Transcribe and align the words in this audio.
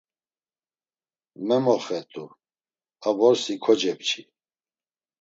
Memoxet̆u, 1.47 2.25
a 3.07 3.09
vorsi 3.17 3.55
kocepçi. 3.63 4.21